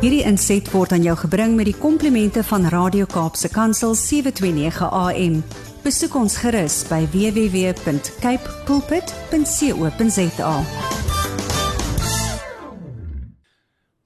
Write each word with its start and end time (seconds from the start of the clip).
Hierdie 0.00 0.22
inset 0.24 0.64
word 0.72 0.94
aan 0.96 1.02
jou 1.04 1.12
gebring 1.26 1.58
met 1.58 1.66
die 1.68 1.76
komplimente 1.76 2.40
van 2.48 2.62
Radio 2.72 3.04
Kaapse 3.04 3.50
Kansel 3.52 3.92
729 3.92 4.86
AM. 4.96 5.34
Besoek 5.84 6.16
ons 6.16 6.38
gerus 6.40 6.78
by 6.88 7.02
www.cape 7.12 8.54
pulpit.co.za. 8.64 10.54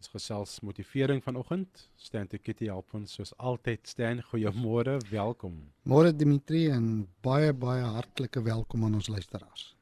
Ons 0.02 0.10
gesels 0.16 0.58
motivering 0.66 1.22
vanoggend. 1.22 1.86
Stan 1.94 2.26
Tikiti 2.26 2.66
help 2.74 2.90
ons 2.98 3.14
soos 3.14 3.30
altyd. 3.38 3.86
Stan, 3.86 4.18
goeiemôre, 4.32 4.98
welkom. 5.14 5.62
Môre 5.86 6.10
Dimitri 6.10 6.66
en 6.74 7.06
baie 7.22 7.54
baie 7.54 7.86
hartlike 7.86 8.42
welkom 8.42 8.90
aan 8.90 8.98
ons 8.98 9.14
luisteraars. 9.14 9.76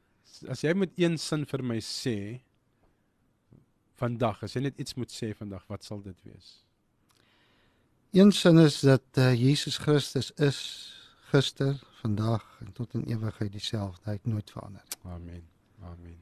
As 0.45 0.61
jy 0.61 0.77
met 0.77 0.93
een 0.93 1.17
sin 1.17 1.49
vir 1.49 1.65
my 1.65 1.81
sê 1.81 2.43
vandag, 4.03 4.43
as 4.43 4.57
jy 4.57 4.67
net 4.67 4.83
iets 4.83 4.99
moet 4.99 5.11
sê 5.11 5.31
vandag, 5.37 5.63
wat 5.71 5.87
sal 5.87 6.03
dit 6.03 6.19
wees? 6.27 6.59
Een 8.13 8.31
sin 8.35 8.59
is 8.61 8.83
dat 8.85 9.17
uh, 9.17 9.31
Jesus 9.33 9.79
Christus 9.81 10.29
is 10.37 10.59
gister, 11.31 11.79
vandag 12.03 12.43
en 12.59 12.73
tot 12.77 12.93
in 12.93 13.07
ewigheid 13.09 13.51
dieselfde. 13.51 14.03
Hy 14.05 14.17
het 14.19 14.29
nooit 14.29 14.51
verander. 14.51 14.83
Amen. 15.03 15.41
Amen. 15.81 16.19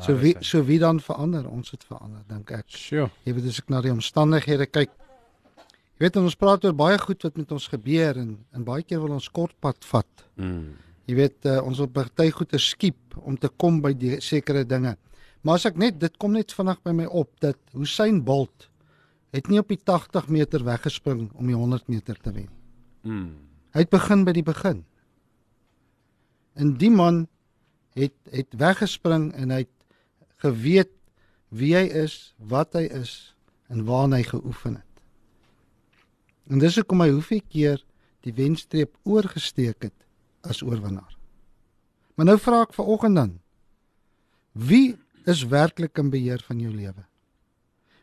So 0.00 0.16
wie 0.16 0.36
so 0.40 0.64
wie 0.64 0.78
dan 0.80 1.00
verander? 1.00 1.44
Ons 1.50 1.74
het 1.74 1.84
verander, 1.84 2.22
dink 2.30 2.50
ek. 2.56 2.68
Sjoe. 2.72 3.10
Jy 3.26 3.34
weet 3.36 3.48
as 3.50 3.58
ek 3.60 3.72
na 3.72 3.82
die 3.84 3.92
omstandighede 3.92 4.68
kyk. 4.70 4.94
Jy 5.98 6.06
weet 6.06 6.16
ons 6.22 6.38
praat 6.40 6.64
oor 6.64 6.76
baie 6.76 6.96
goed 7.02 7.26
wat 7.26 7.36
met 7.36 7.52
ons 7.52 7.66
gebeur 7.68 8.22
en 8.22 8.30
en 8.56 8.64
baie 8.64 8.86
keer 8.86 9.02
wil 9.02 9.18
ons 9.18 9.28
kortpad 9.28 9.84
vat. 9.90 10.24
Mm. 10.40 10.70
Jy 11.10 11.18
weet 11.18 11.50
uh, 11.50 11.58
ons 11.66 11.82
wil 11.82 11.90
party 11.92 12.30
goeie 12.32 12.62
skiep 12.62 13.18
om 13.20 13.36
te 13.36 13.50
kom 13.60 13.82
by 13.84 13.92
die 13.92 14.20
sekere 14.24 14.64
dinge. 14.64 14.94
Maar 15.40 15.60
as 15.60 15.66
ek 15.70 15.78
net 15.80 16.00
dit 16.00 16.16
kom 16.20 16.34
net 16.36 16.52
vinnig 16.52 16.80
by 16.84 16.92
my 16.96 17.06
op 17.06 17.32
dat 17.40 17.58
Usain 17.72 18.20
Bolt 18.24 18.68
het 19.34 19.48
nie 19.48 19.60
op 19.62 19.70
die 19.70 19.78
80 19.78 20.28
meter 20.28 20.64
weggespring 20.66 21.28
om 21.38 21.48
die 21.48 21.56
100 21.56 21.88
meter 21.88 22.18
te 22.18 22.32
wen. 22.34 22.48
Mm. 23.06 23.34
Hy 23.72 23.84
het 23.84 23.92
begin 23.92 24.24
by 24.26 24.34
die 24.34 24.44
begin. 24.44 24.82
En 26.58 26.74
die 26.76 26.90
man 26.90 27.26
het 27.96 28.16
het 28.30 28.56
weggespring 28.58 29.30
en 29.38 29.54
hy 29.54 29.62
het 29.62 29.76
geweet 30.42 30.92
wie 31.50 31.74
hy 31.74 31.86
is, 32.02 32.32
wat 32.36 32.74
hy 32.78 32.86
is 32.94 33.34
en 33.70 33.84
waarna 33.86 34.20
hy 34.20 34.26
geoefen 34.26 34.76
het. 34.78 35.02
En 36.50 36.58
dis 36.62 36.76
hoekom 36.78 37.02
hy 37.04 37.10
hoeveel 37.14 37.42
keer 37.48 37.82
die 38.26 38.34
wenstreep 38.34 38.96
oorgesteek 39.06 39.88
het 39.88 40.06
as 40.46 40.62
oorwinnaar. 40.66 41.14
Maar 42.18 42.32
nou 42.32 42.38
vra 42.42 42.64
ek 42.66 42.74
vanoggend 42.76 43.16
dan: 43.16 43.30
Wie 44.52 44.98
is 45.30 45.46
werklik 45.48 45.98
in 45.98 46.10
beheer 46.12 46.42
van 46.46 46.60
jou 46.60 46.72
lewe? 46.74 47.06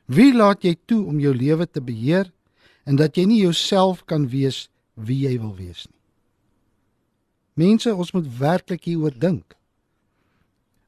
Wie 0.08 0.32
laat 0.34 0.64
jy 0.64 0.78
toe 0.88 1.04
om 1.06 1.20
jou 1.20 1.34
lewe 1.36 1.68
te 1.68 1.84
beheer 1.84 2.32
en 2.88 2.96
dat 2.96 3.18
jy 3.20 3.26
nie 3.28 3.42
jouself 3.44 4.06
kan 4.08 4.30
wees 4.32 4.68
wie 4.96 5.26
jy 5.28 5.36
wil 5.42 5.56
wees 5.58 5.86
nie? 5.86 5.98
Mense, 7.58 7.90
ons 7.90 8.14
moet 8.14 8.28
werklik 8.38 8.86
hieroor 8.86 9.16
dink. 9.18 9.56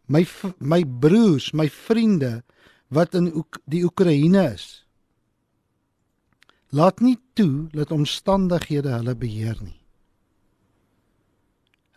My 0.09 0.21
my 0.61 0.83
broers, 0.85 1.49
my 1.53 1.65
vriende 1.69 2.43
wat 2.93 3.17
in 3.17 3.29
Oek 3.33 3.59
die 3.69 3.81
Oekraïne 3.85 4.45
is. 4.53 4.85
Laat 6.69 7.01
nie 7.01 7.17
toe 7.37 7.67
dat 7.73 7.91
omstandighede 7.93 8.93
hulle 8.93 9.15
beheer 9.17 9.57
nie. 9.61 9.79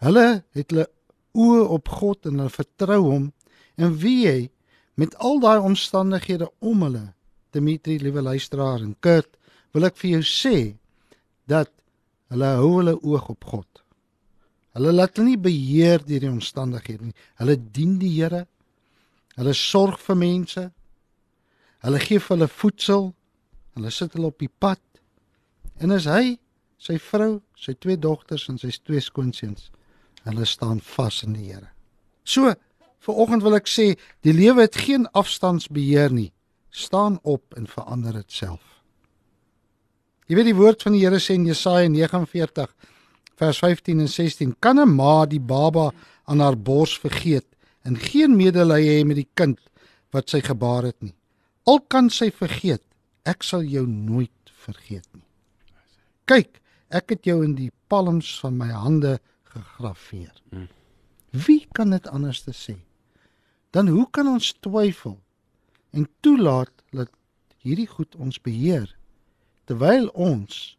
Hulle 0.02 0.42
het 0.56 0.72
hulle 0.72 0.88
oë 1.36 1.62
op 1.76 1.92
God 2.00 2.28
en 2.28 2.40
hulle 2.40 2.52
vertrou 2.52 3.00
hom 3.04 3.30
en 3.76 3.96
wie 4.02 4.26
jy 4.26 4.38
met 5.00 5.14
al 5.16 5.40
daai 5.40 5.58
omstandighede 5.62 6.50
om 6.60 6.82
hulle 6.86 7.06
Dimitri 7.52 7.98
liewe 8.00 8.22
luisteraar 8.22 8.80
en 8.80 8.96
Kurt 9.00 9.36
wil 9.72 9.88
ek 9.88 9.98
vir 10.00 10.16
jou 10.16 10.24
sê 10.28 10.56
dat 11.48 11.70
hulle 12.32 12.48
hou 12.60 12.70
hulle 12.78 12.94
oog 12.96 13.28
op 13.34 13.44
God. 13.44 13.82
Hulle 14.72 14.92
laat 14.94 15.18
hulle 15.18 15.34
nie 15.34 15.40
beheer 15.40 16.00
deur 16.04 16.24
die 16.24 16.30
omstandighede 16.30 17.10
nie. 17.10 17.16
Hulle 17.40 17.58
dien 17.76 17.98
die 18.00 18.12
Here. 18.14 18.46
Hulle 19.36 19.52
sorg 19.56 20.00
vir 20.00 20.16
mense. 20.16 20.64
Hulle 21.84 22.00
gee 22.00 22.20
vir 22.20 22.36
hulle 22.36 22.48
voedsel. 22.48 23.10
Hulle 23.76 23.92
sit 23.92 24.16
hulle 24.16 24.32
op 24.32 24.40
die 24.40 24.48
pad. 24.48 24.80
En 25.84 25.92
as 25.92 26.08
hy, 26.08 26.38
sy 26.80 26.96
vrou, 27.00 27.42
sy 27.56 27.76
twee 27.80 28.00
dogters 28.00 28.48
en 28.48 28.58
sy 28.60 28.72
twee 28.80 29.00
skoonseuns, 29.04 29.68
hulle 30.24 30.46
staan 30.48 30.80
vas 30.94 31.22
in 31.26 31.36
die 31.36 31.50
Here. 31.50 31.68
So, 32.24 32.52
Vanoggend 33.02 33.42
wil 33.42 33.58
ek 33.58 33.66
sê, 33.66 33.92
die 34.22 34.34
lewe 34.34 34.62
het 34.62 34.78
geen 34.78 35.08
afstandsbeheer 35.18 36.12
nie. 36.14 36.30
Staan 36.70 37.18
op 37.26 37.56
en 37.58 37.66
verander 37.66 38.20
dit 38.20 38.32
self. 38.32 38.62
Jy 40.30 40.38
weet 40.38 40.48
die 40.52 40.56
woord 40.56 40.84
van 40.86 40.94
die 40.94 41.02
Here 41.02 41.18
sê 41.20 41.34
in 41.36 41.48
Jesaja 41.48 41.90
49 41.90 42.70
vers 43.40 43.58
15 43.58 44.04
en 44.04 44.08
16: 44.08 44.54
Kan 44.60 44.78
'n 44.78 44.94
ma 44.94 45.26
die 45.26 45.40
baba 45.40 45.90
aan 46.24 46.40
haar 46.40 46.56
bors 46.56 46.94
vergeet 46.98 47.46
en 47.82 47.98
geen 47.98 48.36
medelee 48.36 48.86
hê 48.88 49.04
met 49.04 49.16
die 49.16 49.28
kind 49.34 49.58
wat 50.12 50.30
sy 50.30 50.40
gebaar 50.40 50.84
het 50.84 51.02
nie? 51.02 51.14
Al 51.66 51.80
kan 51.80 52.10
sy 52.10 52.30
vergeet, 52.30 52.82
ek 53.24 53.42
sal 53.42 53.62
jou 53.62 53.86
nooit 53.86 54.54
vergeet 54.64 55.06
nie. 55.12 55.26
Kyk, 56.24 56.60
ek 56.90 57.10
het 57.10 57.24
jou 57.24 57.42
in 57.44 57.54
die 57.54 57.70
palms 57.88 58.38
van 58.40 58.56
my 58.56 58.70
hande 58.70 59.18
gegraveer. 59.42 60.32
Wie 61.30 61.66
kan 61.74 61.90
dit 61.90 62.06
anders 62.08 62.42
te 62.42 62.52
sê? 62.52 62.76
Dan 63.72 63.88
hoe 63.88 64.06
kan 64.12 64.28
ons 64.28 64.52
twyfel 64.60 65.16
en 65.96 66.08
toelaat 66.20 66.72
dat 66.92 67.08
hierdie 67.64 67.88
goed 67.88 68.16
ons 68.20 68.40
beheer 68.40 68.90
terwyl 69.68 70.10
ons 70.12 70.76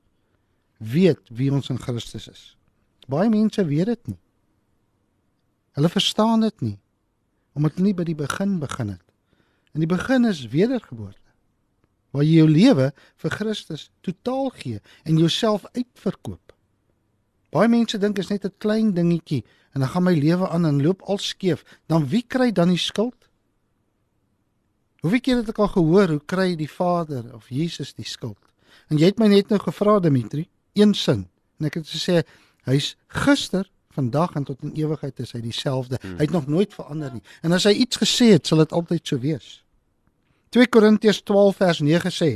weet 0.77 1.21
wie 1.33 1.49
ons 1.53 1.71
in 1.73 1.81
Christus 1.81 2.27
is? 2.29 2.43
Baie 3.09 3.31
mense 3.31 3.65
weet 3.65 3.89
dit 3.89 4.13
nie. 4.13 4.19
Hulle 5.73 5.89
verstaan 5.89 6.45
dit 6.45 6.61
nie 6.61 6.77
omdat 7.53 7.77
hulle 7.77 7.91
nie 7.91 7.97
by 7.97 8.05
die 8.07 8.17
begin 8.17 8.55
begin 8.61 8.95
het. 8.95 9.03
En 9.77 9.83
die 9.83 9.89
begin 9.89 10.25
is 10.25 10.47
wedergeboorte. 10.49 11.19
Waar 12.13 12.25
jy 12.25 12.39
jou 12.41 12.49
lewe 12.49 12.87
vir 13.21 13.33
Christus 13.33 13.87
totaal 14.05 14.49
gee 14.57 14.81
en 15.05 15.19
jouself 15.21 15.65
uitverkoop. 15.77 16.42
Baie 17.53 17.69
mense 17.69 17.99
dink 18.01 18.17
is 18.17 18.31
net 18.33 18.45
'n 18.45 18.57
klein 18.57 18.93
dingetjie 18.93 19.43
en 19.73 19.81
dan 19.81 19.89
gaan 19.89 20.03
my 20.03 20.13
lewe 20.13 20.49
aan 20.49 20.65
en 20.65 20.81
loop 20.81 21.01
al 21.01 21.17
skeef. 21.17 21.63
Dan 21.85 22.07
wie 22.07 22.23
kry 22.27 22.51
dan 22.51 22.69
die 22.69 22.77
skuld? 22.77 23.29
Hoeveel 25.01 25.19
keer 25.19 25.35
het 25.35 25.49
ek 25.49 25.59
al 25.59 25.67
gehoor 25.67 26.07
hoe 26.07 26.21
kry 26.25 26.55
die 26.55 26.69
Vader 26.69 27.33
of 27.35 27.49
Jesus 27.49 27.93
die 27.93 28.05
skuld? 28.05 28.39
En 28.87 28.97
jy 28.97 29.05
het 29.05 29.19
my 29.19 29.27
net 29.27 29.49
nou 29.49 29.59
gevra 29.59 29.99
Dimitri, 29.99 30.47
een 30.73 30.93
sin. 30.93 31.27
En 31.59 31.65
ek 31.65 31.73
het 31.73 31.87
gesê 31.87 32.23
hy's 32.63 32.95
gister, 33.07 33.69
vandag 33.93 34.33
en 34.35 34.43
tot 34.43 34.61
in 34.63 34.73
ewigheid 34.73 35.19
is 35.19 35.33
hy 35.35 35.41
dieselfde. 35.41 35.99
Hmm. 36.01 36.15
Hy 36.17 36.25
het 36.25 36.31
nog 36.31 36.47
nooit 36.47 36.73
verander 36.73 37.13
nie. 37.13 37.21
En 37.41 37.51
as 37.51 37.67
hy 37.69 37.75
iets 37.83 37.99
gesê 38.01 38.31
het, 38.33 38.47
sal 38.47 38.63
dit 38.63 38.71
altyd 38.71 39.07
so 39.07 39.19
wees. 39.19 39.59
2 40.49 40.67
Korintiërs 40.67 41.21
12 41.21 41.55
vers 41.57 41.79
9 41.79 42.13
sê: 42.13 42.31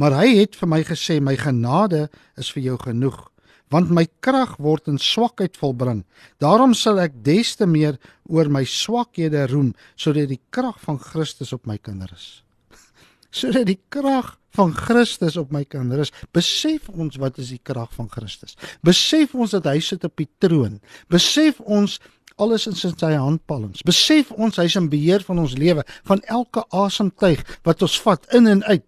Maar 0.00 0.18
hy 0.20 0.34
het 0.40 0.56
vir 0.56 0.68
my 0.68 0.82
gesê 0.84 1.20
my 1.20 1.36
genade 1.36 2.08
is 2.40 2.52
vir 2.52 2.62
jou 2.70 2.76
genoeg 2.80 3.29
want 3.70 3.92
my 3.94 4.06
krag 4.24 4.56
word 4.58 4.88
in 4.90 4.98
swakheid 4.98 5.56
volbring. 5.60 6.02
Daarom 6.42 6.74
sal 6.74 7.00
ek 7.02 7.20
des 7.26 7.54
te 7.56 7.68
meer 7.70 7.98
oor 8.28 8.50
my 8.50 8.64
swakhede 8.66 9.46
roem 9.50 9.72
sodat 9.96 10.30
die 10.32 10.40
krag 10.54 10.78
van 10.82 10.98
Christus 10.98 11.54
op 11.56 11.66
my 11.70 11.78
kan 11.78 12.02
rus. 12.10 12.42
Sodat 13.30 13.68
die 13.70 13.78
krag 13.94 14.36
van 14.58 14.72
Christus 14.74 15.36
op 15.38 15.52
my 15.54 15.62
kan 15.64 15.92
rus. 15.94 16.10
Besef 16.34 16.88
ons 16.90 17.18
wat 17.22 17.38
is 17.38 17.52
die 17.54 17.62
krag 17.62 17.92
van 17.94 18.08
Christus? 18.10 18.56
Besef 18.86 19.36
ons 19.38 19.54
dat 19.54 19.68
hy 19.70 19.78
sit 19.84 20.04
op 20.06 20.16
die 20.18 20.28
troon. 20.42 20.80
Besef 21.12 21.60
ons 21.62 22.00
alles 22.40 22.66
is 22.66 22.82
in 22.88 22.96
sy 22.98 23.12
handpalms. 23.14 23.84
Besef 23.86 24.32
ons 24.32 24.58
hy's 24.58 24.76
in 24.78 24.88
beheer 24.90 25.22
van 25.26 25.42
ons 25.42 25.54
lewe, 25.60 25.84
van 26.08 26.22
elke 26.32 26.64
asemtuig 26.74 27.44
wat 27.68 27.84
ons 27.84 27.98
vat 28.02 28.24
in 28.34 28.48
en 28.50 28.64
uit. 28.70 28.86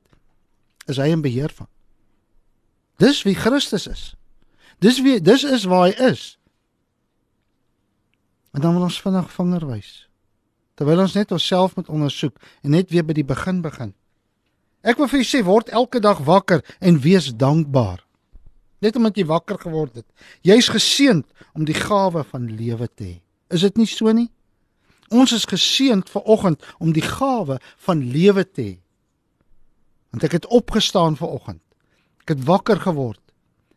Is 0.91 0.99
hy 0.99 1.13
in 1.13 1.23
beheer 1.23 1.53
van? 1.55 1.69
Dis 3.03 3.23
wie 3.27 3.37
Christus 3.39 3.87
is. 3.91 4.03
Dis 4.83 4.99
wie 5.03 5.21
dis 5.23 5.45
is 5.47 5.65
waar 5.71 5.87
hy 5.89 6.11
is. 6.11 6.23
En 8.53 8.61
dan 8.61 8.75
wil 8.75 8.89
ons 8.89 9.01
vinnig 9.01 9.31
vinger 9.33 9.67
wys. 9.71 9.91
Terwyl 10.75 11.05
ons 11.05 11.15
net 11.15 11.33
onsself 11.33 11.77
moet 11.77 11.89
ondersoek 11.89 12.41
en 12.63 12.75
net 12.75 12.91
weer 12.91 13.07
by 13.07 13.15
die 13.17 13.27
begin 13.27 13.63
begin. 13.63 13.93
Ek 14.83 14.99
wil 14.99 15.07
vir 15.07 15.23
julle 15.23 15.31
sê 15.31 15.43
word 15.47 15.71
elke 15.71 16.03
dag 16.03 16.25
wakker 16.27 16.65
en 16.83 16.99
wees 17.05 17.31
dankbaar. 17.39 18.03
Net 18.83 18.99
omdat 18.99 19.17
jy 19.17 19.29
wakker 19.31 19.61
geword 19.63 20.01
het. 20.01 20.09
Jy's 20.43 20.73
geseënd 20.75 21.29
om 21.55 21.67
die 21.69 21.79
gawe 21.79 22.25
van 22.33 22.51
lewe 22.51 22.89
te 22.91 23.05
hê. 23.05 23.17
Is 23.55 23.63
dit 23.63 23.79
nie 23.79 23.87
so 23.87 24.11
nie? 24.11 24.33
Ons 25.13 25.37
is 25.37 25.47
geseënd 25.47 26.11
ver 26.11 26.27
oggend 26.27 26.65
om 26.83 26.91
die 26.97 27.05
gawe 27.05 27.61
van 27.87 28.03
lewe 28.11 28.43
te 28.49 28.63
hê. 28.63 28.77
Want 30.11 30.27
ek 30.27 30.41
het 30.41 30.51
opgestaan 30.51 31.15
ver 31.21 31.31
oggend. 31.31 31.63
Ek 32.27 32.35
het 32.35 32.43
wakker 32.49 32.83
geword. 32.83 33.22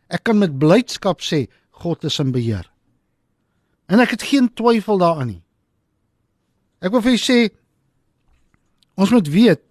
Ek 0.08 0.22
kan 0.22 0.38
met 0.38 0.58
blydskap 0.58 1.22
sê 1.24 1.46
God 1.82 2.04
is 2.04 2.18
in 2.22 2.32
beheer. 2.32 2.66
En 3.90 4.00
ek 4.02 4.16
het 4.16 4.22
geen 4.22 4.48
twyfel 4.54 4.98
daaraan 4.98 5.30
nie. 5.34 5.42
Ek 6.82 6.92
wil 6.94 7.02
vir 7.04 7.16
julle 7.16 7.24
sê 7.24 7.38
ons 8.96 9.12
moet 9.12 9.28
weet 9.28 9.62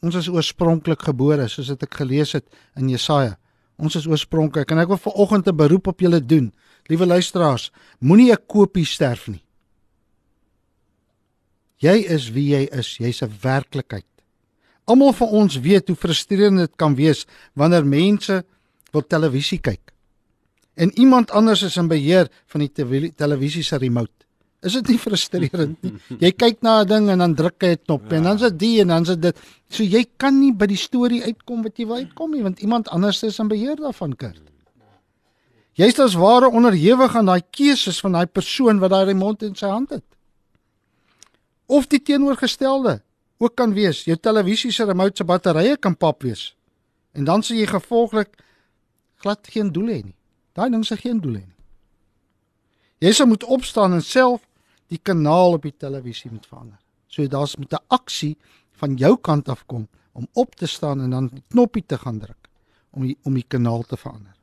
ons 0.00 0.16
is 0.16 0.30
oorspronklik 0.32 1.02
gebore, 1.04 1.44
soos 1.48 1.68
dit 1.68 1.82
ek 1.84 1.98
gelees 2.00 2.32
het 2.32 2.46
in 2.80 2.88
Jesaja. 2.88 3.36
Ons 3.80 3.98
is 4.00 4.06
oorspronklik 4.08 4.72
en 4.72 4.80
ek 4.80 4.88
wil 4.88 5.00
vanoggend 5.00 5.48
'n 5.48 5.56
beroep 5.56 5.86
op 5.92 6.00
julle 6.00 6.20
doen. 6.20 6.52
Liewe 6.88 7.06
luisteraars, 7.06 7.70
moenie 8.00 8.32
'n 8.32 8.46
kopie 8.46 8.84
sterf 8.84 9.28
nie. 9.28 9.44
Jy 11.80 12.04
is 12.12 12.30
wie 12.30 12.48
jy 12.52 12.68
is, 12.72 12.96
jy's 12.98 13.22
'n 13.22 13.32
werklikheid. 13.42 14.06
Almal 14.84 15.12
van 15.12 15.28
ons 15.28 15.60
weet 15.60 15.88
hoe 15.88 15.96
frustrerend 15.96 16.58
dit 16.58 16.76
kan 16.76 16.94
wees 16.94 17.26
wanneer 17.54 17.86
mense 17.86 18.44
wil 18.92 19.06
televisie 19.06 19.58
kyk. 19.58 19.92
En 20.74 20.90
iemand 20.98 21.30
anders 21.30 21.62
is 21.62 21.76
in 21.76 21.88
beheer 21.88 22.30
van 22.46 22.64
die 22.64 23.12
televisie 23.16 23.62
se 23.62 23.76
remote. 23.76 24.20
Is 24.60 24.76
dit 24.76 24.92
nie 24.92 24.98
frustrerend 25.00 25.78
nie? 25.84 25.94
Jy 26.24 26.30
kyk 26.36 26.60
na 26.62 26.82
'n 26.82 26.88
ding 26.88 27.08
en 27.08 27.18
dan 27.24 27.34
druk 27.34 27.62
jy 27.64 27.72
'n 27.72 27.80
knop 27.86 28.10
ja. 28.10 28.16
en 28.16 28.22
dan 28.28 28.36
is 28.36 28.42
dit 28.42 28.58
die 28.58 28.80
en 28.80 28.88
dan 28.88 29.02
is 29.02 29.16
dit 29.16 29.36
so 29.68 29.82
jy 29.82 30.04
kan 30.16 30.36
nie 30.36 30.52
by 30.52 30.66
die 30.66 30.76
storie 30.76 31.22
uitkom 31.24 31.62
wat 31.64 31.78
jy 31.78 31.86
wil 31.86 32.04
uitkom 32.04 32.30
nie 32.30 32.42
want 32.42 32.60
iemand 32.60 32.88
anders 32.88 33.22
is 33.22 33.38
in 33.38 33.48
beheer 33.48 33.76
daarvan 33.76 34.16
kind. 34.16 34.40
Jy's 35.72 35.98
as 35.98 36.14
ware 36.14 36.50
onderhewig 36.50 37.16
aan 37.16 37.26
daai 37.26 37.40
keuses 37.50 38.00
van 38.00 38.12
daai 38.12 38.26
persoon 38.26 38.80
wat 38.80 38.90
daai 38.90 39.04
remote 39.04 39.46
in 39.46 39.56
sy 39.56 39.66
hand 39.66 39.90
het. 39.90 40.04
Of 41.66 41.86
die 41.86 42.02
teenoorgestelde 42.02 43.00
ook 43.40 43.54
kan 43.56 43.72
wees, 43.72 44.04
jou 44.04 44.16
televisie 44.16 44.72
se 44.72 44.84
remote 44.84 45.16
se 45.16 45.24
batterye 45.24 45.76
kan 45.76 45.96
pap 45.96 46.22
wees. 46.22 46.54
En 47.16 47.24
dan 47.24 47.40
sê 47.40 47.56
jy 47.56 47.66
gevolglik 47.70 48.36
glad 49.20 49.48
geen 49.52 49.72
doel 49.72 49.92
hê 49.92 50.00
nie. 50.04 50.16
Daai 50.56 50.70
ding 50.70 50.84
se 50.86 50.96
geen 50.96 51.20
doel 51.20 51.40
hê 51.40 51.44
nie. 51.44 51.58
Jy 53.00 53.12
sal 53.16 53.28
moet 53.30 53.44
opstaan 53.44 53.96
en 53.96 54.04
self 54.04 54.44
die 54.92 54.98
kanaal 54.98 55.56
op 55.58 55.64
die 55.64 55.76
televisie 55.76 56.30
moet 56.32 56.48
verander. 56.48 56.80
So 57.08 57.26
daar's 57.26 57.56
met 57.56 57.72
'n 57.72 57.84
aksie 57.88 58.36
van 58.80 58.96
jou 58.96 59.16
kant 59.16 59.48
af 59.48 59.66
kom 59.66 59.88
om 60.12 60.26
op 60.32 60.54
te 60.54 60.66
staan 60.66 61.00
en 61.00 61.10
dan 61.10 61.30
knoppie 61.48 61.84
te 61.86 61.98
gaan 61.98 62.18
druk 62.18 62.48
om 62.90 63.06
die, 63.06 63.16
om 63.22 63.34
die 63.34 63.46
kanaal 63.48 63.82
te 63.82 63.96
verander. 63.96 64.34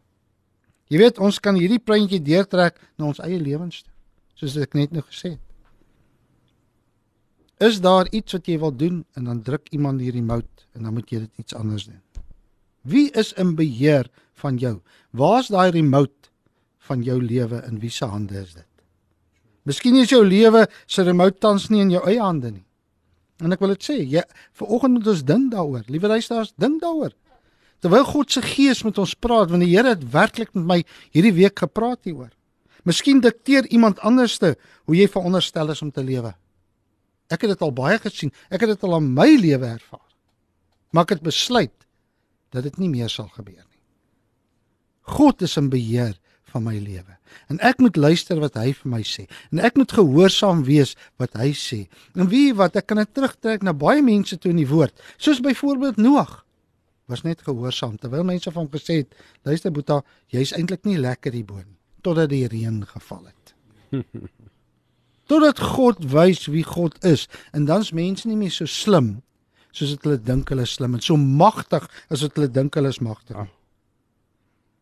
Jy 0.88 0.98
weet 0.98 1.20
ons 1.20 1.40
kan 1.40 1.56
hierdie 1.56 1.84
prentjie 1.84 2.22
deurtrek 2.24 2.80
na 2.96 3.10
ons 3.12 3.20
eie 3.20 3.40
lewens 3.40 3.82
toe, 3.84 3.94
soos 4.40 4.56
ek 4.58 4.74
net 4.74 4.92
nou 4.96 5.04
gesê 5.04 5.36
het. 5.36 5.44
Is 7.60 7.82
daar 7.82 8.08
iets 8.14 8.38
wat 8.38 8.48
jy 8.48 8.60
wil 8.62 8.72
doen 8.72 9.06
en 9.18 9.24
dan 9.24 9.42
druk 9.42 9.68
iemand 9.74 10.00
die 10.00 10.12
remote 10.12 10.68
en 10.74 10.84
dan 10.84 10.94
moet 10.94 11.10
jy 11.10 11.20
dit 11.26 11.44
iets 11.44 11.56
anders 11.58 11.88
doen. 11.90 12.02
Wie 12.88 13.10
is 13.12 13.34
in 13.36 13.56
beheer 13.58 14.08
van 14.40 14.58
jou? 14.62 14.78
Waar's 15.12 15.52
daai 15.52 15.72
remote 15.76 16.32
van 16.88 17.04
jou 17.04 17.20
lewe 17.20 17.60
in 17.68 17.82
wie 17.84 17.92
se 17.92 18.08
hande 18.08 18.40
is 18.40 18.54
dit? 18.56 18.66
Miskien 19.68 19.98
is 20.00 20.14
jou 20.14 20.24
lewe 20.24 20.64
se 20.88 21.04
remote 21.04 21.42
tans 21.44 21.68
nie 21.70 21.84
in 21.84 21.92
jou 21.98 22.04
eie 22.08 22.22
hande 22.24 22.54
nie. 22.54 22.64
En 23.44 23.54
ek 23.54 23.62
wil 23.62 23.76
dit 23.76 23.84
sê, 23.90 23.98
jy 24.00 24.24
vanoggend 24.58 24.98
moet 24.98 25.10
ons 25.12 25.24
dink 25.28 25.50
daaroor. 25.54 25.84
Liewe 25.92 26.14
luisteraars, 26.14 26.54
dink 26.58 26.80
daaroor. 26.82 27.12
Terwyl 27.84 28.08
God 28.08 28.32
se 28.34 28.42
Gees 28.42 28.82
met 28.88 28.98
ons 28.98 29.14
praat, 29.14 29.52
want 29.52 29.62
die 29.62 29.70
Here 29.76 29.92
het 29.94 30.06
werklik 30.14 30.56
met 30.56 30.66
my 30.72 30.78
hierdie 31.14 31.36
week 31.36 31.60
gepraat 31.62 32.08
hieroor. 32.08 32.32
Miskien 32.88 33.20
dikteer 33.22 33.68
iemand 33.76 34.00
anderste 34.00 34.56
hoe 34.88 34.96
jy 34.96 35.10
veronderstel 35.12 35.76
is 35.76 35.84
om 35.84 35.92
te 35.92 36.06
lewe. 36.06 36.32
Ek 37.28 37.44
het 37.44 37.52
dit 37.54 37.66
al 37.66 37.76
baie 37.76 38.00
gesien. 38.00 38.32
Ek 38.48 38.64
het 38.64 38.72
dit 38.72 38.88
al 38.88 38.98
in 39.02 39.12
my 39.14 39.28
lewe 39.36 39.74
ervaar. 39.76 40.06
Maar 40.96 41.04
ek 41.04 41.18
het 41.18 41.26
besluit 41.28 41.76
dat 42.56 42.64
dit 42.68 42.80
nie 42.82 42.90
meer 42.90 43.12
sal 43.12 43.30
gebeur 43.34 43.64
nie. 43.64 43.82
God 45.18 45.42
is 45.42 45.56
in 45.60 45.70
beheer 45.72 46.18
van 46.52 46.64
my 46.64 46.76
lewe. 46.80 47.18
En 47.52 47.60
ek 47.64 47.80
moet 47.84 47.96
luister 48.00 48.40
wat 48.40 48.56
hy 48.60 48.72
vir 48.76 48.92
my 48.92 49.02
sê. 49.08 49.28
En 49.52 49.60
ek 49.64 49.76
moet 49.80 49.92
gehoorsaam 49.92 50.64
wees 50.68 50.96
wat 51.20 51.36
hy 51.40 51.52
sê. 51.56 51.86
En 52.16 52.30
wie 52.32 52.54
wat 52.56 52.76
ek 52.80 52.88
kan 52.92 53.02
dit 53.02 53.14
terugtrek 53.16 53.64
na 53.64 53.76
baie 53.76 54.04
mense 54.04 54.38
toe 54.40 54.52
in 54.52 54.62
die 54.62 54.70
woord. 54.70 54.96
Soos 55.20 55.44
byvoorbeeld 55.44 56.00
Noag 56.00 56.44
was 57.08 57.24
net 57.24 57.44
gehoorsaam 57.44 57.96
terwyl 58.00 58.26
mense 58.28 58.52
van 58.52 58.66
hom 58.66 58.72
gesê 58.72 59.02
het, 59.04 59.14
luister 59.48 59.72
Boeta, 59.72 60.02
jy's 60.28 60.52
eintlik 60.56 60.84
nie 60.84 61.00
lekker 61.00 61.36
hierbo 61.36 61.62
nie 61.62 61.78
totdat 62.08 62.30
die 62.32 62.46
reën 62.48 62.82
geval 62.88 63.26
het. 63.28 63.54
totdat 65.32 65.60
God 65.60 66.04
wys 66.12 66.46
wie 66.52 66.64
God 66.64 66.96
is 67.04 67.26
en 67.52 67.66
dan's 67.68 67.92
mense 67.92 68.28
nie 68.28 68.38
meer 68.40 68.54
so 68.54 68.68
slim 68.70 69.18
soos 69.78 69.94
wat 69.96 70.08
hulle 70.08 70.24
dink 70.32 70.50
hulle 70.52 70.66
is 70.66 70.74
slim 70.78 70.98
en 70.98 71.04
so 71.04 71.18
magtig 71.18 71.86
as 72.10 72.26
wat 72.26 72.36
hulle 72.40 72.50
dink 72.50 72.76
hulle 72.78 72.92
is 72.94 73.02
magtig. 73.04 73.38
Oh. 73.38 73.48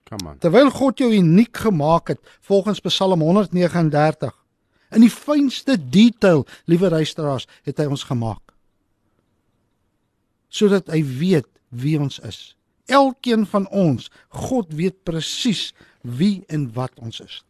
Come 0.05 0.29
on. 0.29 0.39
Terwyl 0.39 0.69
God 0.69 1.01
jou 1.01 1.09
uniek 1.11 1.57
gemaak 1.65 2.13
het 2.13 2.35
volgens 2.45 2.81
Psalm 2.85 3.23
139 3.25 4.33
in 4.95 5.03
die 5.03 5.11
fynste 5.11 5.75
detail, 5.77 6.45
liewe 6.69 6.91
luisteraars, 6.93 7.47
het 7.67 7.81
hy 7.81 7.87
ons 7.91 8.05
gemaak. 8.07 8.53
Sodat 10.53 10.91
hy 10.93 11.01
weet 11.03 11.49
wie 11.75 11.97
ons 11.99 12.21
is. 12.23 12.53
Elkeen 12.87 13.47
van 13.49 13.65
ons, 13.73 14.07
God 14.29 14.71
weet 14.77 15.01
presies 15.07 15.71
wie 16.05 16.45
en 16.53 16.69
wat 16.75 16.93
ons 17.01 17.19
is. 17.23 17.41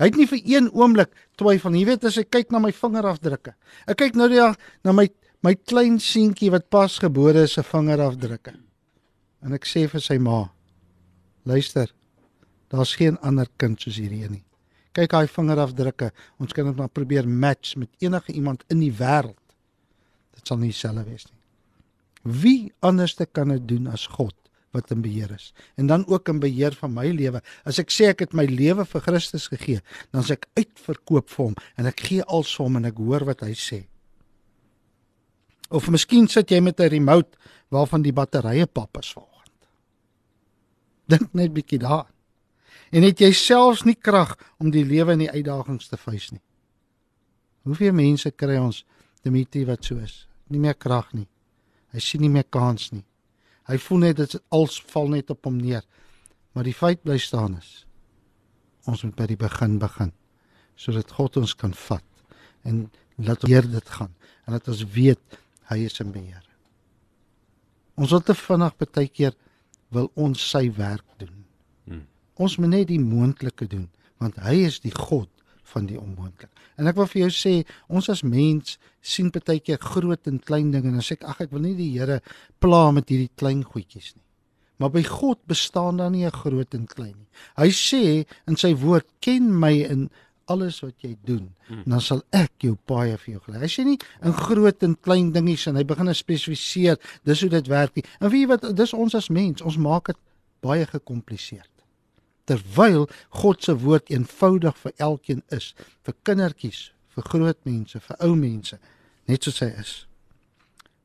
Hy 0.00 0.08
het 0.10 0.18
nie 0.18 0.26
vir 0.26 0.40
een 0.42 0.68
oomblik 0.74 1.12
twyfel 1.38 1.70
nie. 1.70 1.84
Jy 1.84 1.92
weet 1.92 2.06
as 2.10 2.18
ek 2.18 2.32
kyk 2.34 2.50
na 2.50 2.58
my 2.64 2.72
vingerafdrukke. 2.74 3.54
Ek 3.86 4.00
kyk 4.00 4.18
nou 4.18 4.26
die 4.32 4.42
na 4.42 4.94
my 4.96 5.06
my 5.42 5.54
klein 5.54 5.98
seentjie 6.00 6.50
wat 6.54 6.70
pas 6.70 6.98
gebore 7.02 7.46
is 7.48 7.56
se 7.58 7.64
vingerafdrukke. 7.66 8.54
En 9.42 9.56
ek 9.56 9.66
sê 9.66 9.88
vir 9.90 10.02
sy 10.02 10.18
ma: 10.22 10.46
Luister. 11.44 11.90
Daar's 12.72 12.94
geen 12.96 13.18
ander 13.20 13.50
kind 13.60 13.80
soos 13.82 13.98
hierdie 14.00 14.22
een 14.22 14.38
nie. 14.38 14.44
Kyk 14.96 15.10
daai 15.12 15.28
vingerafdrukke. 15.28 16.10
Ons 16.40 16.54
kan 16.56 16.68
dit 16.68 16.76
maar 16.78 16.88
probeer 16.88 17.28
match 17.28 17.76
met 17.76 17.90
enige 18.00 18.32
iemand 18.32 18.64
in 18.72 18.80
die 18.80 18.92
wêreld. 18.96 19.40
Dit 20.32 20.48
sal 20.48 20.60
nie 20.60 20.70
dieselfde 20.72 21.04
wees 21.04 21.26
nie. 21.28 21.40
Wie 22.22 22.72
anderste 22.80 23.26
kan 23.26 23.52
dit 23.52 23.66
doen 23.68 23.90
as 23.90 24.06
God 24.06 24.36
wat 24.72 24.92
in 24.94 25.02
beheer 25.04 25.34
is? 25.34 25.50
En 25.76 25.90
dan 25.90 26.06
ook 26.08 26.28
in 26.32 26.40
beheer 26.40 26.76
van 26.80 26.94
my 26.94 27.08
lewe. 27.12 27.42
As 27.68 27.80
ek 27.82 27.92
sê 27.92 28.12
ek 28.12 28.24
het 28.24 28.36
my 28.36 28.46
lewe 28.48 28.86
vir 28.88 29.04
Christus 29.04 29.50
gegee, 29.52 29.82
dan 30.14 30.24
sê 30.24 30.38
ek 30.38 30.48
uitverkoop 30.56 31.28
vir 31.34 31.44
hom 31.50 31.56
en 31.76 31.88
ek 31.90 32.06
gee 32.08 32.24
als 32.24 32.54
vir 32.56 32.68
hom 32.68 32.80
en 32.80 32.88
ek 32.88 33.02
hoor 33.04 33.26
wat 33.28 33.44
hy 33.44 33.52
sê. 33.58 33.82
Of 35.72 35.88
miskien 35.88 36.28
sit 36.28 36.50
jy 36.52 36.60
met 36.60 36.80
'n 36.80 36.90
remote 36.92 37.36
waarvan 37.70 38.02
die 38.02 38.12
batterye 38.12 38.66
pap 38.66 38.98
is 38.98 39.12
vol. 39.12 39.28
Dink 41.08 41.32
net 41.34 41.52
bietjie 41.52 41.78
daar. 41.78 42.06
En 42.92 43.02
het 43.02 43.20
jy 43.20 43.32
selfs 43.32 43.84
nie 43.84 43.96
krag 43.96 44.36
om 44.58 44.70
die 44.70 44.84
lewe 44.84 45.12
en 45.12 45.18
die 45.18 45.30
uitdagings 45.30 45.88
te 45.88 45.96
face 45.96 46.32
nie. 46.32 46.42
Hoeveel 47.64 47.92
mense 47.92 48.30
kry 48.30 48.58
ons 48.58 48.84
Dimitri 49.22 49.64
wat 49.64 49.84
so 49.84 49.96
is? 49.96 50.26
Nie 50.48 50.58
meer 50.58 50.74
krag 50.74 51.12
nie. 51.12 51.28
Hy 51.92 52.00
sien 52.00 52.20
nie 52.20 52.30
meer 52.32 52.48
kans 52.50 52.90
nie. 52.92 53.04
Hy 53.68 53.78
voel 53.78 53.98
net 53.98 54.16
dit 54.16 54.36
als 54.50 54.80
val 54.90 55.08
net 55.08 55.30
op 55.30 55.44
hom 55.44 55.56
neer. 55.56 55.84
Maar 56.52 56.64
die 56.64 56.74
feit 56.74 57.02
bly 57.02 57.18
staan 57.18 57.56
is 57.56 57.86
ons 58.90 59.04
moet 59.06 59.14
by 59.14 59.28
die 59.30 59.38
begin 59.38 59.76
begin 59.78 60.10
sodat 60.74 61.12
God 61.14 61.36
ons 61.38 61.52
kan 61.54 61.74
vat 61.84 62.24
en 62.66 62.88
laat 63.22 63.44
hier 63.46 63.66
dit 63.70 63.92
gaan 63.94 64.10
en 64.46 64.56
dat 64.56 64.66
ons 64.72 64.82
weet 64.96 65.38
hy 65.72 65.86
is 65.88 66.00
in 66.00 66.12
beheer. 66.14 66.44
Ons 67.96 68.14
wil 68.14 68.22
te 68.24 68.36
vinnig 68.36 68.76
baie 68.80 69.08
keer 69.08 69.36
wil 69.92 70.08
ons 70.14 70.40
sy 70.52 70.68
werk 70.76 71.06
doen. 71.20 71.44
Hmm. 71.88 72.06
Ons 72.40 72.56
moet 72.60 72.72
net 72.72 72.88
die 72.92 73.02
moontlike 73.02 73.68
doen 73.68 73.88
want 74.22 74.36
hy 74.38 74.60
is 74.68 74.78
die 74.84 74.94
God 74.94 75.28
van 75.72 75.88
die 75.88 75.98
onmoontlik. 75.98 76.50
En 76.78 76.86
ek 76.86 76.98
wil 76.98 77.08
vir 77.10 77.24
jou 77.24 77.30
sê, 77.34 77.52
ons 77.90 78.06
as 78.12 78.22
mens 78.22 78.76
sien 79.02 79.32
baie 79.34 79.58
keer 79.58 79.80
groot 79.82 80.30
en 80.30 80.38
klein 80.38 80.70
dinge 80.70 80.92
en 80.92 81.00
dan 81.00 81.06
sê 81.06 81.16
ek 81.18 81.26
ag 81.32 81.40
ek 81.46 81.54
wil 81.54 81.64
nie 81.64 81.74
die 81.78 81.90
Here 81.96 82.20
pla 82.62 82.90
met 82.94 83.10
hierdie 83.10 83.32
klein 83.40 83.64
goedjies 83.66 84.12
nie. 84.14 84.24
Maar 84.78 84.92
by 84.94 85.02
God 85.06 85.42
bestaan 85.50 85.98
daar 85.98 86.10
nie 86.10 86.24
'n 86.26 86.38
groot 86.42 86.74
en 86.74 86.86
klein 86.86 87.16
nie. 87.18 87.30
Hy 87.56 87.70
sê 87.70 88.26
in 88.46 88.56
sy 88.56 88.74
woord, 88.74 89.06
"Ken 89.20 89.58
my 89.58 89.72
in 89.72 90.10
alles 90.52 90.78
wat 90.84 91.04
jy 91.04 91.16
doen, 91.26 91.48
hmm. 91.68 91.82
dan 91.88 92.04
sal 92.04 92.22
ek 92.36 92.68
jou 92.68 92.76
paai 92.86 93.16
vir 93.16 93.34
jou 93.34 93.42
gelei." 93.46 93.64
Hy 93.64 93.72
sê 93.72 93.86
nie 93.88 93.98
in 94.22 94.36
groot 94.36 94.86
en 94.86 94.94
klein 95.00 95.32
dingetjies 95.34 95.72
en 95.72 95.80
hy 95.80 95.84
begin 95.88 96.12
spesifiseer, 96.14 97.00
dis 97.24 97.42
hoe 97.44 97.50
dit 97.50 97.72
werk 97.72 97.96
nie. 97.98 98.06
En 98.20 98.30
weet 98.30 98.44
jy 98.44 98.52
wat, 98.54 98.70
dis 98.76 98.96
ons 98.96 99.18
as 99.18 99.30
mens, 99.32 99.64
ons 99.64 99.80
maak 99.80 100.12
dit 100.12 100.24
baie 100.62 100.86
gekompliseer 100.86 101.66
terwyl 102.44 103.08
God 103.28 103.62
se 103.62 103.74
woord 103.78 104.10
eenvoudig 104.10 104.76
vir 104.84 104.92
elkeen 105.06 105.42
is, 105.54 105.72
vir 106.02 106.16
kindertjies, 106.26 106.80
vir 107.14 107.28
groot 107.28 107.60
mense, 107.68 108.00
vir 108.00 108.24
ou 108.26 108.34
mense, 108.38 108.78
net 109.30 109.46
soos 109.46 109.62
hy 109.62 109.70
is. 109.82 109.92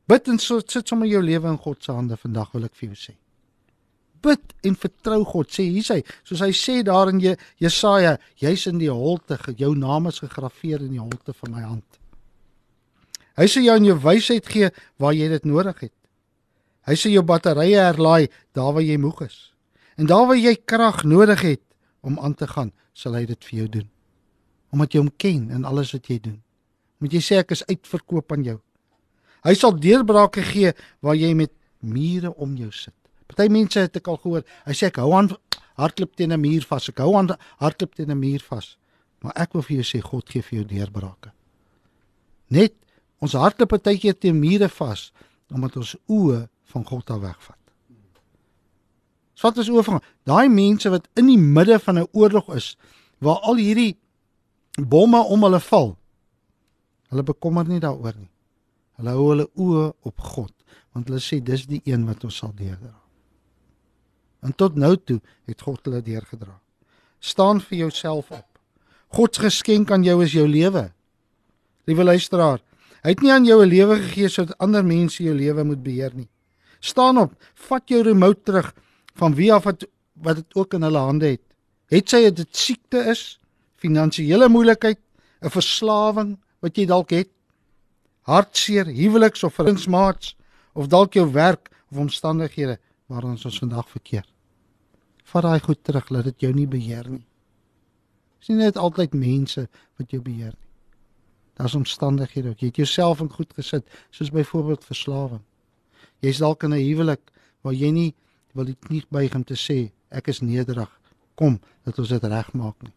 Bid 0.07 0.29
en 0.31 0.39
so 0.39 0.63
sit 0.63 0.87
sommer 0.87 1.09
jou 1.09 1.21
lewe 1.23 1.49
in 1.51 1.59
God 1.61 1.83
se 1.83 1.93
hande 1.93 2.17
vandag 2.19 2.53
wil 2.55 2.67
ek 2.69 2.77
vir 2.79 2.89
jou 2.89 2.99
sê. 3.07 3.15
Bid 4.27 4.55
en 4.67 4.75
vertrou 4.75 5.21
God, 5.27 5.51
sê 5.53 5.67
hier 5.69 5.85
sê, 5.85 6.01
soos 6.27 6.43
hy 6.43 6.51
sê 6.55 6.81
daar 6.85 7.11
in 7.11 7.21
Je, 7.23 7.35
Jesaja, 7.63 8.17
jy's 8.41 8.67
in 8.67 8.81
die 8.81 8.91
holte, 8.91 9.39
jou 9.57 9.73
naam 9.77 10.09
is 10.11 10.19
gegraveer 10.23 10.83
in 10.83 10.97
die 10.97 11.03
holte 11.03 11.35
van 11.37 11.53
my 11.55 11.63
hand. 11.63 11.85
Hy 13.37 13.45
sê 13.45 13.61
jou 13.61 13.75
in 13.77 13.85
jou 13.85 13.97
wysheid 14.01 14.47
gee 14.49 14.71
waar 14.97 15.13
jy 15.13 15.29
dit 15.29 15.45
nodig 15.45 15.85
het. 15.85 15.93
Hy 16.87 16.95
sê 16.97 17.11
jou 17.11 17.21
batterye 17.27 17.77
herlaai 17.83 18.31
daar 18.55 18.73
waar 18.73 18.85
jy 18.85 18.97
moeg 18.97 19.25
is. 19.27 19.37
En 19.97 20.09
daar 20.09 20.25
waar 20.29 20.39
jy 20.39 20.55
krag 20.57 21.03
nodig 21.05 21.43
het 21.45 21.63
om 22.01 22.17
aan 22.19 22.33
te 22.37 22.47
gaan, 22.49 22.71
sal 22.97 23.17
hy 23.17 23.25
dit 23.29 23.49
vir 23.49 23.59
jou 23.59 23.67
doen. 23.77 23.87
Omdat 24.73 24.93
jy 24.93 25.03
hom 25.03 25.13
ken 25.21 25.49
in 25.53 25.67
alles 25.69 25.93
wat 25.93 26.09
jy 26.09 26.17
doen. 26.23 26.39
Moet 27.03 27.13
jy 27.13 27.21
sê 27.21 27.41
ek 27.43 27.53
is 27.53 27.65
uitverkoop 27.69 28.33
aan 28.33 28.45
jou. 28.47 28.57
Hy 29.45 29.53
sal 29.53 29.75
deurbrake 29.77 30.41
gee 30.47 30.73
waar 31.05 31.17
jy 31.17 31.33
met 31.37 31.53
mure 31.85 32.33
om 32.41 32.55
jou 32.57 32.71
sit. 32.73 32.95
Party 33.27 33.47
mense 33.51 33.79
het 33.79 33.95
ek 33.99 34.07
al 34.07 34.17
gehoor, 34.23 34.43
hy 34.65 34.73
sê 34.73 34.87
ek 34.87 34.99
hou 35.03 35.11
aan 35.13 35.31
hardloop 35.77 36.15
teen 36.15 36.33
'n 36.33 36.41
muur 36.41 36.65
vas. 36.65 36.89
Ek 36.89 36.97
hou 36.97 37.15
aan 37.17 37.29
hardloop 37.59 37.95
teen 37.95 38.11
'n 38.11 38.19
muur 38.19 38.41
vas. 38.49 38.77
Maar 39.21 39.33
ek 39.35 39.53
wil 39.53 39.61
vir 39.61 39.75
jou 39.81 39.83
sê 39.83 40.01
God 40.01 40.29
gee 40.29 40.41
vir 40.41 40.59
jou 40.59 40.65
deurbrake. 40.65 41.31
Net 42.49 42.73
ons 43.19 43.33
hardloop 43.33 43.69
partykeer 43.69 44.17
teen 44.19 44.39
mure 44.39 44.69
vas 44.69 45.11
omdat 45.53 45.77
ons 45.77 45.95
oë 46.11 46.47
van 46.73 46.83
God 46.85 47.09
af 47.09 47.21
wegvat. 47.21 47.57
Wat 49.41 49.57
is 49.57 49.69
oor 49.69 49.83
van 49.83 50.01
daai 50.25 50.49
mense 50.49 50.89
wat 50.89 51.07
in 51.15 51.27
die 51.27 51.37
midde 51.37 51.79
van 51.79 51.99
'n 51.99 52.07
oorlog 52.11 52.55
is 52.55 52.75
waar 53.19 53.39
al 53.39 53.55
hierdie 53.55 53.97
bomme 54.77 55.19
om 55.23 55.43
hulle 55.43 55.59
val. 55.59 55.97
Hulle 57.09 57.23
bekommer 57.23 57.67
nie 57.67 57.79
daaroor 57.79 58.15
nie. 58.17 58.29
Hulle 58.97 59.09
hou 59.09 59.29
hulle 59.29 59.49
oë 59.55 59.93
op 60.01 60.19
God 60.19 60.53
want 60.93 61.07
hulle 61.07 61.21
sê 61.21 61.43
dis 61.43 61.67
die 61.67 61.81
een 61.85 62.05
wat 62.05 62.23
ons 62.23 62.37
sal 62.37 62.53
deurdra. 62.55 63.06
En 64.41 64.55
tot 64.55 64.75
nou 64.75 64.95
toe 64.97 65.19
het 65.45 65.61
God 65.61 65.85
hulle 65.85 66.01
deurgedra. 66.01 66.59
Staan 67.19 67.61
vir 67.61 67.77
jouself 67.77 68.31
op. 68.31 68.45
God 69.07 69.35
se 69.35 69.41
geskenk 69.41 69.91
aan 69.91 70.03
jou 70.03 70.21
is 70.23 70.35
jou 70.35 70.47
lewe. 70.47 70.91
Liewe 71.87 72.03
luisteraar, 72.03 72.59
hy 73.03 73.13
het 73.13 73.21
nie 73.23 73.31
aan 73.31 73.45
jou 73.45 73.63
'n 73.63 73.69
lewe 73.69 73.95
gegee 73.95 74.29
sodat 74.29 74.57
ander 74.59 74.83
mense 74.85 75.23
jou 75.23 75.33
lewe 75.33 75.63
moet 75.63 75.83
beheer 75.83 76.13
nie. 76.13 76.27
Staan 76.79 77.17
op, 77.17 77.33
vat 77.55 77.89
jou 77.89 78.01
remote 78.03 78.41
terug 78.43 78.73
van 79.15 79.35
wie 79.35 79.53
af 79.53 79.63
wat 79.63 79.87
wat 80.21 80.35
dit 80.35 80.55
ook 80.55 80.73
in 80.73 80.81
hulle 80.81 80.97
hande 80.97 81.25
het. 81.25 81.41
Het 81.87 82.09
sy 82.09 82.31
dit 82.31 82.55
siekte 82.57 82.97
is, 83.09 83.39
finansiële 83.75 84.49
moeilikheid, 84.49 84.99
'n 85.41 85.49
verslawing 85.49 86.37
wat 86.59 86.77
jy 86.77 86.85
dalk 86.85 87.09
het, 87.09 87.29
hartseer, 88.21 88.85
huweliks 88.85 89.43
of 89.43 89.53
vriendsmaats 89.53 90.35
of 90.73 90.87
dalk 90.87 91.13
jou 91.13 91.31
werk 91.31 91.69
of 91.91 91.97
omstandighede 91.97 92.79
waarin 93.07 93.35
ons 93.35 93.59
vandag 93.59 93.89
verkeer. 93.89 94.25
Vat 95.27 95.43
daai 95.43 95.59
goed 95.59 95.83
terug, 95.83 96.09
laat 96.09 96.29
dit 96.29 96.45
jou 96.47 96.53
nie 96.55 96.67
beheer 96.67 97.09
nie. 97.09 97.25
Dis 98.39 98.51
nie 98.51 98.61
net 98.61 98.77
altyd 98.77 99.15
mense 99.17 99.65
wat 99.99 100.11
jou 100.11 100.21
beheer 100.23 100.53
nie. 100.53 100.67
Daar's 101.57 101.75
omstandighede 101.75 102.53
ook. 102.53 102.61
Jy 102.61 102.69
het 102.69 102.81
jouself 102.83 103.19
in 103.23 103.31
goed 103.33 103.53
gesit, 103.57 103.87
soos 104.13 104.29
byvoorbeeld 104.31 104.85
verslawing. 104.85 105.41
Jy's 106.21 106.37
dalk 106.37 106.63
in 106.63 106.73
'n 106.73 106.83
huwelik 106.83 107.31
waar 107.61 107.73
jy 107.73 107.91
nie 107.91 108.15
wil 108.53 108.65
dit 108.65 108.89
nie 108.89 109.03
buig 109.09 109.35
om 109.35 109.43
te 109.43 109.55
sê 109.55 109.91
ek 110.09 110.27
is 110.27 110.41
nederig. 110.41 110.89
Kom, 111.35 111.59
dat 111.83 111.99
ons 111.99 112.09
dit 112.09 112.23
regmaak 112.23 112.83
nie. 112.83 112.93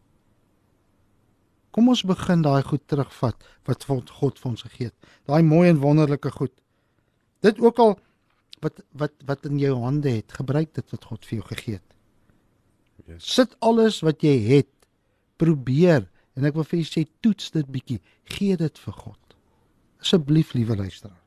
Kom 1.70 1.88
ons 1.88 2.02
begin 2.02 2.42
daai 2.42 2.62
goed 2.62 2.86
terugvat 2.86 3.36
wat 3.64 3.84
God 3.84 4.38
vir 4.38 4.50
ons 4.50 4.62
gegee 4.62 4.90
het. 4.90 4.96
Daai 5.26 5.42
mooi 5.42 5.68
en 5.68 5.78
wonderlike 5.78 6.30
goed. 6.30 6.52
Dit 7.40 7.60
ook 7.60 7.78
al 7.78 7.98
wat 8.60 8.82
wat 8.92 9.14
wat 9.28 9.46
in 9.48 9.58
jou 9.60 9.74
hande 9.82 10.10
het, 10.18 10.32
gebruik 10.36 10.74
dit 10.74 10.92
wat 10.94 11.04
God 11.04 11.24
vir 11.26 11.38
jou 11.38 11.46
gegee 11.52 11.78
het. 11.78 11.96
Yes. 13.06 13.24
Sit 13.34 13.56
alles 13.64 14.00
wat 14.06 14.22
jy 14.22 14.36
het, 14.44 14.70
probeer 15.40 16.04
en 16.36 16.46
ek 16.48 16.56
wil 16.58 16.66
vir 16.68 16.80
julle 16.80 16.92
sê 16.92 17.06
toets 17.24 17.50
dit 17.54 17.72
bietjie, 17.72 17.98
gee 18.36 18.56
dit 18.60 18.82
vir 18.84 18.96
God. 18.96 19.18
Asseblief 20.00 20.54
liewe 20.56 20.76
luisteraar. 20.76 21.18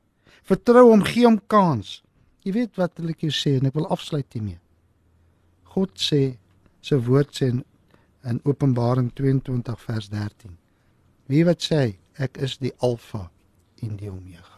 Vertrou 0.48 0.90
hom, 0.92 1.04
gee 1.08 1.26
hom 1.28 1.40
kans. 1.52 2.02
Jy 2.44 2.56
weet 2.58 2.80
wat 2.80 3.00
ek 3.00 3.26
jou 3.26 3.34
sê 3.34 3.58
en 3.60 3.70
ek 3.70 3.78
wil 3.78 3.90
afsluit 3.94 4.28
hiermee. 4.36 4.60
God 5.74 5.94
sê 6.00 6.36
sy 6.84 7.00
woord 7.08 7.32
sê 7.36 7.50
in, 7.54 7.62
in 8.28 8.42
Openbaring 8.48 9.12
22 9.16 9.78
vers 9.88 10.10
13. 10.12 10.58
Wie 11.32 11.46
wat 11.48 11.64
sê 11.64 11.86
ek 12.22 12.38
is 12.44 12.60
die 12.62 12.74
alfa 12.84 13.30
en 13.82 13.96
die 13.98 14.12
omega. 14.12 14.53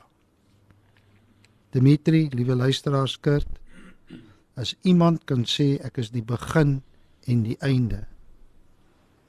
Dimitri, 1.75 2.29
liewe 2.31 2.55
luisteraars, 2.55 3.17
Kurt, 3.19 3.59
as 4.55 4.75
iemand 4.87 5.25
kan 5.27 5.43
sê 5.43 5.75
ek 5.83 5.99
is 5.99 6.13
die 6.13 6.23
begin 6.23 6.77
en 7.27 7.41
die 7.43 7.57
einde. 7.65 8.05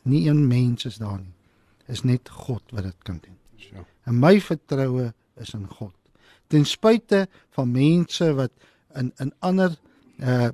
Nie 0.07 0.29
een 0.29 0.45
mens 0.47 0.87
is 0.87 1.01
daar 1.03 1.19
nie. 1.19 1.35
Is 1.91 2.05
net 2.07 2.31
God 2.31 2.63
wat 2.75 2.87
dit 2.87 3.07
kan 3.07 3.19
doen. 3.23 3.39
Ja. 3.73 3.83
En 4.07 4.19
my 4.23 4.37
vertroue 4.41 5.11
is 5.43 5.55
in 5.55 5.67
God. 5.67 5.95
Ten 6.47 6.67
spyte 6.67 7.27
van 7.57 7.73
mense 7.75 8.31
wat 8.39 8.55
in 8.95 9.11
in 9.23 9.35
ander 9.39 9.75
uh 10.23 10.53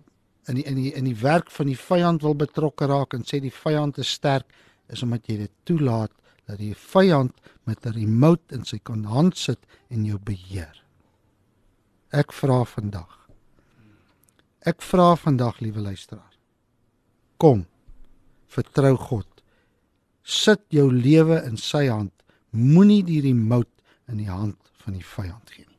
in 0.51 0.57
die, 0.59 0.65
in 0.67 0.75
die 0.75 0.91
in 0.99 1.05
die 1.07 1.19
werk 1.21 1.53
van 1.55 1.69
die 1.71 1.79
vyand 1.79 2.25
wil 2.27 2.35
betrokke 2.35 2.89
raak 2.91 3.15
en 3.15 3.23
sê 3.23 3.39
die 3.41 3.53
vyand 3.55 4.01
is 4.03 4.11
sterk 4.11 4.49
is 4.91 5.03
omdat 5.07 5.29
jy 5.31 5.37
dit 5.45 5.53
toelaat 5.69 6.11
dat 6.51 6.59
die 6.59 6.75
vyand 6.75 7.37
met 7.65 7.87
'n 7.87 7.95
remote 7.95 8.55
in 8.55 8.65
sy 8.65 8.81
hand 9.07 9.37
sit 9.37 9.61
en 9.89 10.05
jou 10.05 10.19
beheer. 10.19 10.83
Ek 12.13 12.33
vra 12.37 12.61
vandag. 12.69 13.09
Ek 14.69 14.83
vra 14.85 15.15
vandag, 15.17 15.63
liewe 15.65 15.81
luisteraar. 15.81 16.35
Kom. 17.41 17.65
Vertrou 18.53 18.99
God. 19.01 19.29
Sit 20.23 20.61
jou 20.69 20.91
lewe 20.93 21.41
in 21.49 21.57
sy 21.57 21.87
hand. 21.89 22.13
Moenie 22.53 23.01
die 23.07 23.23
remote 23.25 23.73
in 24.13 24.21
die 24.21 24.29
hand 24.29 24.59
van 24.85 24.99
die 24.99 25.07
vyand 25.07 25.55
gee 25.55 25.65
nie. 25.65 25.79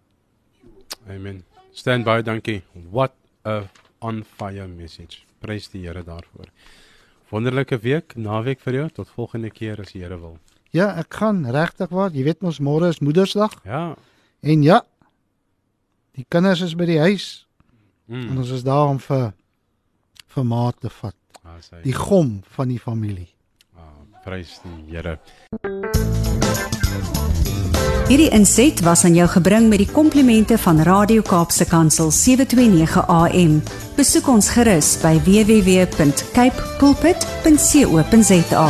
Amen. 1.13 1.44
Stand 1.78 2.08
by, 2.08 2.24
dankie. 2.25 2.63
What 2.90 3.13
a 3.46 3.68
on 4.02 4.24
fire 4.25 4.66
message. 4.68 5.22
Prys 5.44 5.70
die 5.70 5.84
Here 5.86 6.02
daarvoor. 6.04 6.50
Wonderlike 7.30 7.78
week, 7.86 8.18
naweek 8.18 8.63
vir 8.66 8.80
jou. 8.80 8.88
Tot 8.98 9.13
volgende 9.13 9.54
keer 9.54 9.86
as 9.86 9.94
die 9.94 10.02
Here 10.02 10.18
wil. 10.18 10.40
Ja, 10.74 10.96
ek 10.98 11.13
gaan 11.22 11.46
regtig 11.46 11.94
waar. 11.94 12.10
Jy 12.10 12.25
weet 12.25 12.42
mos 12.42 12.58
môre 12.58 12.90
is 12.90 13.04
Moedersdag. 13.06 13.54
Ja. 13.70 13.94
En 14.42 14.66
ja, 14.66 14.82
Die 16.13 16.25
kinders 16.29 16.62
is 16.62 16.75
by 16.77 16.86
die 16.86 17.00
huis. 17.01 17.48
Mm. 18.05 18.29
En 18.29 18.38
ons 18.43 18.50
is 18.53 18.63
daar 18.65 18.88
om 18.91 19.00
vir 19.01 19.32
vir 20.34 20.46
maat 20.46 20.75
te 20.82 20.89
vat. 20.89 21.15
Ah, 21.43 21.58
die 21.84 21.93
gom 21.93 22.41
van 22.55 22.67
die 22.70 22.79
familie. 22.82 23.29
Ah, 23.77 23.82
prys 24.25 24.60
die 24.63 24.93
Here. 24.93 25.20
Hierdie 28.10 28.29
inset 28.36 28.82
was 28.86 29.05
aan 29.05 29.15
jou 29.17 29.27
gebring 29.32 29.70
met 29.72 29.79
die 29.82 29.89
komplimente 29.89 30.58
van 30.58 30.82
Radio 30.86 31.22
Kaapse 31.25 31.65
Kansel 31.65 32.12
729 32.12 33.08
AM. 33.08 33.62
Besoek 33.98 34.27
ons 34.27 34.50
gerus 34.53 34.98
by 35.01 35.17
www.cape 35.25 36.70
pulpit.co.za. 36.82 38.67